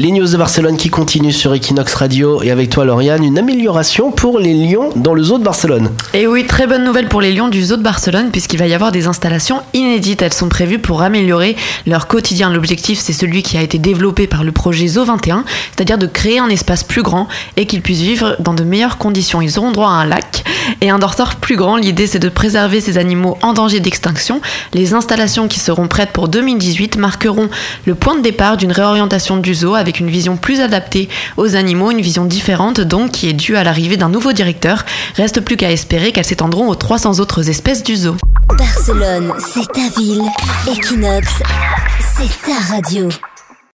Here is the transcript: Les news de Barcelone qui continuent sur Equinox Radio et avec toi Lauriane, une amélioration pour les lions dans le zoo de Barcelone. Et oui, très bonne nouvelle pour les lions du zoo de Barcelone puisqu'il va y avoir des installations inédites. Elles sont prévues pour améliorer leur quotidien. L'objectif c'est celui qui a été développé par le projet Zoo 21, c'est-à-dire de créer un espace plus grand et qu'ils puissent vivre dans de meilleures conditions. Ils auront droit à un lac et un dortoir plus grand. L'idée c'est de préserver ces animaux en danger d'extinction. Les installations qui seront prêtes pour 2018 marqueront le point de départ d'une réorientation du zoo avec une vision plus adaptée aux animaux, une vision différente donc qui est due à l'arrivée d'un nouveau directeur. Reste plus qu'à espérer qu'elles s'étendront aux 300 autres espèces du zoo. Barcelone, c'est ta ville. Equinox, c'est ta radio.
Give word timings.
Les 0.00 0.12
news 0.12 0.26
de 0.26 0.36
Barcelone 0.38 0.78
qui 0.78 0.88
continuent 0.88 1.30
sur 1.30 1.52
Equinox 1.52 1.92
Radio 1.92 2.42
et 2.42 2.50
avec 2.50 2.70
toi 2.70 2.86
Lauriane, 2.86 3.22
une 3.22 3.36
amélioration 3.36 4.12
pour 4.12 4.38
les 4.38 4.54
lions 4.54 4.88
dans 4.96 5.12
le 5.12 5.22
zoo 5.22 5.36
de 5.36 5.44
Barcelone. 5.44 5.90
Et 6.14 6.26
oui, 6.26 6.46
très 6.46 6.66
bonne 6.66 6.84
nouvelle 6.84 7.06
pour 7.06 7.20
les 7.20 7.34
lions 7.34 7.48
du 7.48 7.62
zoo 7.62 7.76
de 7.76 7.82
Barcelone 7.82 8.30
puisqu'il 8.32 8.58
va 8.58 8.66
y 8.66 8.72
avoir 8.72 8.92
des 8.92 9.06
installations 9.06 9.60
inédites. 9.74 10.22
Elles 10.22 10.32
sont 10.32 10.48
prévues 10.48 10.78
pour 10.78 11.02
améliorer 11.02 11.54
leur 11.86 12.06
quotidien. 12.06 12.50
L'objectif 12.50 12.98
c'est 12.98 13.12
celui 13.12 13.42
qui 13.42 13.58
a 13.58 13.62
été 13.62 13.76
développé 13.76 14.26
par 14.26 14.42
le 14.42 14.52
projet 14.52 14.86
Zoo 14.86 15.04
21, 15.04 15.44
c'est-à-dire 15.76 15.98
de 15.98 16.06
créer 16.06 16.38
un 16.38 16.48
espace 16.48 16.82
plus 16.82 17.02
grand 17.02 17.28
et 17.58 17.66
qu'ils 17.66 17.82
puissent 17.82 18.00
vivre 18.00 18.36
dans 18.38 18.54
de 18.54 18.64
meilleures 18.64 18.96
conditions. 18.96 19.42
Ils 19.42 19.58
auront 19.58 19.70
droit 19.70 19.90
à 19.90 19.96
un 19.96 20.06
lac 20.06 20.44
et 20.80 20.88
un 20.88 20.98
dortoir 20.98 21.36
plus 21.36 21.56
grand. 21.56 21.76
L'idée 21.76 22.06
c'est 22.06 22.18
de 22.18 22.30
préserver 22.30 22.80
ces 22.80 22.96
animaux 22.96 23.36
en 23.42 23.52
danger 23.52 23.80
d'extinction. 23.80 24.40
Les 24.72 24.94
installations 24.94 25.46
qui 25.46 25.60
seront 25.60 25.88
prêtes 25.88 26.12
pour 26.12 26.28
2018 26.28 26.96
marqueront 26.96 27.50
le 27.84 27.94
point 27.94 28.16
de 28.16 28.22
départ 28.22 28.56
d'une 28.56 28.72
réorientation 28.72 29.36
du 29.36 29.54
zoo 29.54 29.74
avec 29.74 29.89
une 29.98 30.10
vision 30.10 30.36
plus 30.36 30.60
adaptée 30.60 31.08
aux 31.36 31.56
animaux, 31.56 31.90
une 31.90 32.00
vision 32.00 32.24
différente 32.24 32.80
donc 32.80 33.10
qui 33.10 33.28
est 33.28 33.32
due 33.32 33.56
à 33.56 33.64
l'arrivée 33.64 33.96
d'un 33.96 34.08
nouveau 34.08 34.32
directeur. 34.32 34.84
Reste 35.16 35.40
plus 35.40 35.56
qu'à 35.56 35.72
espérer 35.72 36.12
qu'elles 36.12 36.24
s'étendront 36.24 36.68
aux 36.68 36.76
300 36.76 37.18
autres 37.18 37.48
espèces 37.48 37.82
du 37.82 37.96
zoo. 37.96 38.16
Barcelone, 38.56 39.32
c'est 39.38 39.66
ta 39.72 40.00
ville. 40.00 40.22
Equinox, 40.68 41.26
c'est 42.16 42.46
ta 42.46 42.74
radio. 42.74 43.08